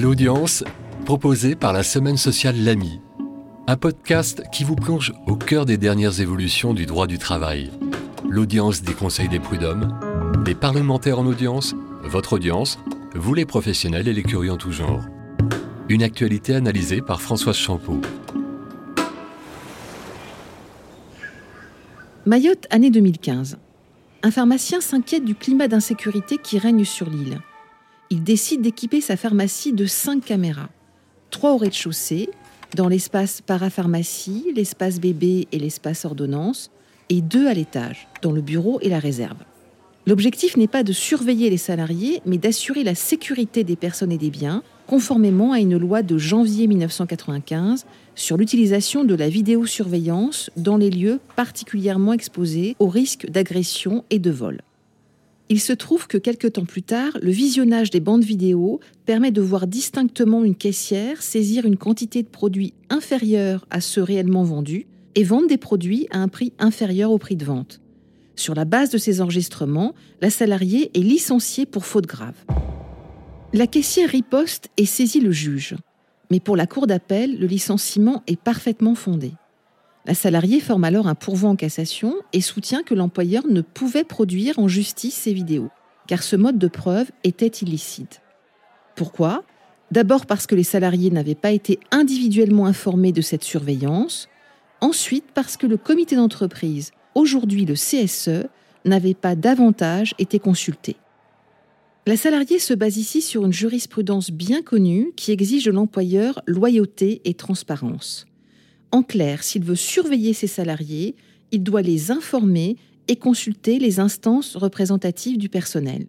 L'audience, 0.00 0.64
proposé 1.04 1.54
par 1.54 1.74
la 1.74 1.82
Semaine 1.82 2.16
sociale 2.16 2.56
L'AMI, 2.64 3.02
un 3.66 3.76
podcast 3.76 4.42
qui 4.50 4.64
vous 4.64 4.74
plonge 4.74 5.12
au 5.26 5.36
cœur 5.36 5.66
des 5.66 5.76
dernières 5.76 6.22
évolutions 6.22 6.72
du 6.72 6.86
droit 6.86 7.06
du 7.06 7.18
travail. 7.18 7.70
L'audience 8.26 8.80
des 8.80 8.94
conseils 8.94 9.28
des 9.28 9.40
prud'hommes, 9.40 10.00
des 10.42 10.54
parlementaires 10.54 11.18
en 11.18 11.26
audience, 11.26 11.74
votre 12.02 12.32
audience, 12.32 12.78
vous 13.14 13.34
les 13.34 13.44
professionnels 13.44 14.08
et 14.08 14.14
les 14.14 14.22
curieux 14.22 14.52
en 14.52 14.56
tout 14.56 14.72
genre. 14.72 15.04
Une 15.90 16.02
actualité 16.02 16.54
analysée 16.54 17.02
par 17.02 17.20
Françoise 17.20 17.56
Champeau. 17.56 18.00
Mayotte, 22.24 22.66
année 22.70 22.90
2015. 22.90 23.58
Un 24.22 24.30
pharmacien 24.30 24.80
s'inquiète 24.80 25.26
du 25.26 25.34
climat 25.34 25.68
d'insécurité 25.68 26.38
qui 26.38 26.58
règne 26.58 26.86
sur 26.86 27.10
l'île. 27.10 27.42
Il 28.12 28.24
décide 28.24 28.60
d'équiper 28.60 29.00
sa 29.00 29.16
pharmacie 29.16 29.72
de 29.72 29.86
cinq 29.86 30.24
caméras. 30.24 30.68
Trois 31.30 31.52
au 31.52 31.58
rez-de-chaussée, 31.58 32.28
dans 32.74 32.88
l'espace 32.88 33.40
parapharmacie, 33.40 34.46
l'espace 34.56 34.98
bébé 34.98 35.46
et 35.52 35.60
l'espace 35.60 36.04
ordonnance, 36.04 36.72
et 37.08 37.20
deux 37.20 37.46
à 37.46 37.54
l'étage, 37.54 38.08
dans 38.20 38.32
le 38.32 38.40
bureau 38.40 38.80
et 38.82 38.88
la 38.88 38.98
réserve. 38.98 39.38
L'objectif 40.08 40.56
n'est 40.56 40.66
pas 40.66 40.82
de 40.82 40.92
surveiller 40.92 41.50
les 41.50 41.56
salariés, 41.56 42.20
mais 42.26 42.38
d'assurer 42.38 42.82
la 42.82 42.96
sécurité 42.96 43.62
des 43.62 43.76
personnes 43.76 44.10
et 44.10 44.18
des 44.18 44.30
biens, 44.30 44.64
conformément 44.88 45.52
à 45.52 45.60
une 45.60 45.78
loi 45.78 46.02
de 46.02 46.18
janvier 46.18 46.66
1995 46.66 47.86
sur 48.16 48.36
l'utilisation 48.36 49.04
de 49.04 49.14
la 49.14 49.28
vidéosurveillance 49.28 50.50
dans 50.56 50.78
les 50.78 50.90
lieux 50.90 51.20
particulièrement 51.36 52.12
exposés 52.12 52.74
au 52.80 52.88
risque 52.88 53.30
d'agression 53.30 54.04
et 54.10 54.18
de 54.18 54.32
vol. 54.32 54.62
Il 55.52 55.58
se 55.58 55.72
trouve 55.72 56.06
que 56.06 56.16
quelques 56.16 56.52
temps 56.52 56.64
plus 56.64 56.84
tard, 56.84 57.18
le 57.20 57.32
visionnage 57.32 57.90
des 57.90 57.98
bandes 57.98 58.22
vidéo 58.22 58.78
permet 59.04 59.32
de 59.32 59.40
voir 59.40 59.66
distinctement 59.66 60.44
une 60.44 60.54
caissière 60.54 61.22
saisir 61.22 61.66
une 61.66 61.76
quantité 61.76 62.22
de 62.22 62.28
produits 62.28 62.72
inférieure 62.88 63.66
à 63.68 63.80
ceux 63.80 64.04
réellement 64.04 64.44
vendus 64.44 64.86
et 65.16 65.24
vendre 65.24 65.48
des 65.48 65.58
produits 65.58 66.06
à 66.12 66.18
un 66.18 66.28
prix 66.28 66.52
inférieur 66.60 67.10
au 67.10 67.18
prix 67.18 67.34
de 67.34 67.44
vente. 67.44 67.80
Sur 68.36 68.54
la 68.54 68.64
base 68.64 68.90
de 68.90 68.98
ces 68.98 69.20
enregistrements, 69.20 69.92
la 70.20 70.30
salariée 70.30 70.92
est 70.94 71.02
licenciée 71.02 71.66
pour 71.66 71.84
faute 71.84 72.06
grave. 72.06 72.36
La 73.52 73.66
caissière 73.66 74.08
riposte 74.08 74.68
et 74.76 74.86
saisit 74.86 75.20
le 75.20 75.32
juge. 75.32 75.74
Mais 76.30 76.38
pour 76.38 76.56
la 76.56 76.68
cour 76.68 76.86
d'appel, 76.86 77.40
le 77.40 77.48
licenciement 77.48 78.22
est 78.28 78.40
parfaitement 78.40 78.94
fondé. 78.94 79.32
La 80.06 80.14
salariée 80.14 80.60
forme 80.60 80.84
alors 80.84 81.06
un 81.06 81.14
pourvoi 81.14 81.50
en 81.50 81.56
cassation 81.56 82.14
et 82.32 82.40
soutient 82.40 82.82
que 82.82 82.94
l'employeur 82.94 83.46
ne 83.46 83.60
pouvait 83.60 84.04
produire 84.04 84.58
en 84.58 84.66
justice 84.66 85.14
ces 85.14 85.32
vidéos, 85.32 85.68
car 86.06 86.22
ce 86.22 86.36
mode 86.36 86.58
de 86.58 86.68
preuve 86.68 87.10
était 87.22 87.46
illicite. 87.46 88.22
Pourquoi? 88.96 89.44
D'abord 89.90 90.26
parce 90.26 90.46
que 90.46 90.54
les 90.54 90.62
salariés 90.62 91.10
n'avaient 91.10 91.34
pas 91.34 91.50
été 91.50 91.80
individuellement 91.90 92.66
informés 92.66 93.12
de 93.12 93.20
cette 93.20 93.44
surveillance, 93.44 94.28
ensuite 94.80 95.26
parce 95.34 95.56
que 95.56 95.66
le 95.66 95.76
comité 95.76 96.16
d'entreprise, 96.16 96.92
aujourd'hui 97.14 97.66
le 97.66 97.74
CSE, 97.74 98.46
n'avait 98.86 99.14
pas 99.14 99.34
davantage 99.34 100.14
été 100.18 100.38
consulté. 100.38 100.96
La 102.06 102.16
salariée 102.16 102.58
se 102.58 102.72
base 102.72 102.96
ici 102.96 103.20
sur 103.20 103.44
une 103.44 103.52
jurisprudence 103.52 104.30
bien 104.30 104.62
connue 104.62 105.12
qui 105.16 105.32
exige 105.32 105.64
de 105.64 105.70
l'employeur 105.70 106.40
loyauté 106.46 107.20
et 107.24 107.34
transparence. 107.34 108.26
En 108.92 109.02
clair, 109.02 109.42
s'il 109.42 109.64
veut 109.64 109.76
surveiller 109.76 110.32
ses 110.32 110.46
salariés, 110.46 111.14
il 111.52 111.62
doit 111.62 111.82
les 111.82 112.10
informer 112.10 112.76
et 113.08 113.16
consulter 113.16 113.78
les 113.78 114.00
instances 114.00 114.56
représentatives 114.56 115.38
du 115.38 115.48
personnel. 115.48 116.06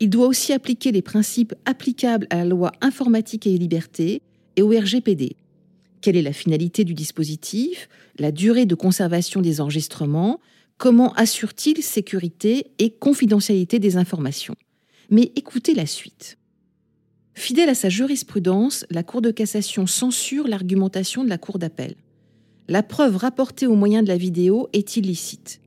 Il 0.00 0.10
doit 0.10 0.26
aussi 0.26 0.52
appliquer 0.52 0.92
les 0.92 1.02
principes 1.02 1.54
applicables 1.64 2.26
à 2.30 2.36
la 2.36 2.44
loi 2.44 2.72
informatique 2.80 3.46
et 3.46 3.58
liberté 3.58 4.22
et 4.56 4.62
au 4.62 4.68
RGPD. 4.68 5.36
Quelle 6.00 6.16
est 6.16 6.22
la 6.22 6.32
finalité 6.32 6.84
du 6.84 6.94
dispositif, 6.94 7.88
la 8.18 8.30
durée 8.30 8.66
de 8.66 8.76
conservation 8.76 9.40
des 9.40 9.60
enregistrements, 9.60 10.40
comment 10.76 11.12
assure-t-il 11.14 11.82
sécurité 11.82 12.68
et 12.78 12.90
confidentialité 12.90 13.80
des 13.80 13.96
informations? 13.96 14.54
Mais 15.10 15.32
écoutez 15.34 15.74
la 15.74 15.86
suite. 15.86 16.38
Fidèle 17.34 17.68
à 17.68 17.74
sa 17.74 17.88
jurisprudence, 17.88 18.84
la 18.90 19.02
Cour 19.02 19.22
de 19.22 19.30
cassation 19.30 19.86
censure 19.86 20.46
l'argumentation 20.46 21.24
de 21.24 21.28
la 21.28 21.38
Cour 21.38 21.58
d'appel. 21.58 21.94
La 22.70 22.82
preuve 22.82 23.16
rapportée 23.16 23.66
au 23.66 23.74
moyen 23.74 24.02
de 24.02 24.08
la 24.08 24.18
vidéo 24.18 24.68
est 24.74 24.98
illicite. 24.98 25.62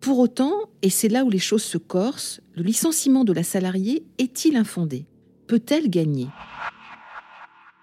Pour 0.00 0.18
autant, 0.18 0.54
et 0.80 0.88
c'est 0.88 1.10
là 1.10 1.22
où 1.22 1.28
les 1.28 1.38
choses 1.38 1.62
se 1.62 1.76
corsent, 1.76 2.40
le 2.54 2.62
licenciement 2.62 3.24
de 3.24 3.34
la 3.34 3.42
salariée 3.42 4.06
est-il 4.16 4.56
infondé? 4.56 5.04
Peut-elle 5.48 5.90
gagner? 5.90 6.28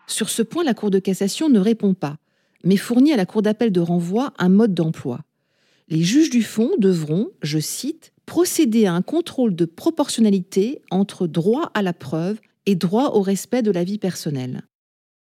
Sur 0.08 0.32
ce 0.32 0.42
point, 0.42 0.64
la 0.64 0.74
Cour 0.74 0.90
de 0.90 0.98
cassation 0.98 1.50
ne 1.50 1.60
répond 1.60 1.94
pas, 1.94 2.18
mais 2.64 2.78
fournit 2.78 3.14
à 3.14 3.16
la 3.16 3.28
Cour 3.28 3.44
d'appel 3.44 3.72
de 3.72 3.80
renvoi 3.80 4.34
un 4.40 4.50
mode 4.50 4.74
d'emploi. 4.74 5.20
Les 5.88 6.02
juges 6.02 6.32
du 6.32 6.42
fond 6.42 6.72
devront, 6.80 7.30
je 7.44 7.60
cite, 7.60 8.12
procéder 8.26 8.88
à 8.88 8.94
un 8.94 9.04
contrôle 9.04 9.56
de 9.56 9.66
proportionnalité 9.66 10.82
entre 10.90 11.28
droit 11.28 11.70
à 11.76 11.84
la 11.84 11.94
preuve 11.94 12.40
et 12.66 12.74
droit 12.74 13.12
au 13.14 13.22
respect 13.22 13.62
de 13.62 13.70
la 13.70 13.84
vie 13.84 14.00
personnelle. 14.00 14.64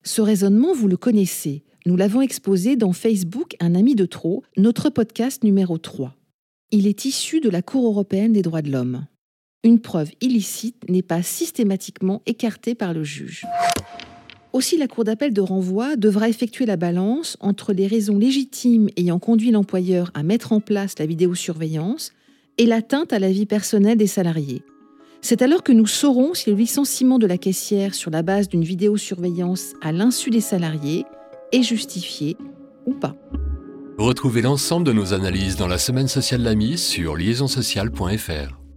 Ce 0.04 0.20
raisonnement, 0.20 0.74
vous 0.74 0.88
le 0.88 0.98
connaissez. 0.98 1.64
Nous 1.88 1.96
l'avons 1.96 2.20
exposé 2.20 2.76
dans 2.76 2.92
Facebook 2.92 3.56
Un 3.60 3.74
ami 3.74 3.94
de 3.94 4.04
trop, 4.04 4.42
notre 4.58 4.90
podcast 4.90 5.42
numéro 5.42 5.78
3. 5.78 6.14
Il 6.70 6.86
est 6.86 7.06
issu 7.06 7.40
de 7.40 7.48
la 7.48 7.62
Cour 7.62 7.86
européenne 7.86 8.34
des 8.34 8.42
droits 8.42 8.60
de 8.60 8.70
l'homme. 8.70 9.06
Une 9.64 9.80
preuve 9.80 10.10
illicite 10.20 10.86
n'est 10.90 11.00
pas 11.00 11.22
systématiquement 11.22 12.20
écartée 12.26 12.74
par 12.74 12.92
le 12.92 13.04
juge. 13.04 13.46
Aussi, 14.52 14.76
la 14.76 14.86
Cour 14.86 15.04
d'appel 15.04 15.32
de 15.32 15.40
renvoi 15.40 15.96
devra 15.96 16.28
effectuer 16.28 16.66
la 16.66 16.76
balance 16.76 17.38
entre 17.40 17.72
les 17.72 17.86
raisons 17.86 18.18
légitimes 18.18 18.90
ayant 18.98 19.18
conduit 19.18 19.50
l'employeur 19.50 20.10
à 20.12 20.22
mettre 20.22 20.52
en 20.52 20.60
place 20.60 20.98
la 20.98 21.06
vidéosurveillance 21.06 22.12
et 22.58 22.66
l'atteinte 22.66 23.14
à 23.14 23.18
la 23.18 23.32
vie 23.32 23.46
personnelle 23.46 23.96
des 23.96 24.06
salariés. 24.06 24.62
C'est 25.22 25.40
alors 25.40 25.62
que 25.62 25.72
nous 25.72 25.86
saurons 25.86 26.34
si 26.34 26.50
le 26.50 26.56
licenciement 26.56 27.18
de 27.18 27.26
la 27.26 27.38
caissière 27.38 27.94
sur 27.94 28.10
la 28.10 28.20
base 28.20 28.50
d'une 28.50 28.62
vidéosurveillance 28.62 29.72
à 29.80 29.90
l'insu 29.90 30.28
des 30.28 30.42
salariés 30.42 31.06
est 31.52 31.62
justifié 31.62 32.36
ou 32.86 32.94
pas. 32.94 33.14
Retrouvez 33.98 34.42
l'ensemble 34.42 34.86
de 34.86 34.92
nos 34.92 35.12
analyses 35.12 35.56
dans 35.56 35.66
la 35.66 35.78
semaine 35.78 36.08
sociale 36.08 36.42
l'AMI 36.42 36.78
sur 36.78 37.16
liaisonsociale.fr. 37.16 38.67